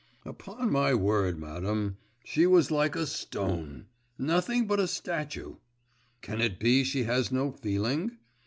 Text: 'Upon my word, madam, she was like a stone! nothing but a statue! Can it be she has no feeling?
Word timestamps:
'Upon 0.25 0.71
my 0.71 0.95
word, 0.95 1.37
madam, 1.37 1.97
she 2.23 2.47
was 2.47 2.71
like 2.71 2.95
a 2.95 3.05
stone! 3.05 3.85
nothing 4.17 4.65
but 4.65 4.79
a 4.79 4.87
statue! 4.87 5.57
Can 6.21 6.41
it 6.41 6.57
be 6.59 6.83
she 6.83 7.03
has 7.03 7.31
no 7.31 7.51
feeling? 7.51 8.17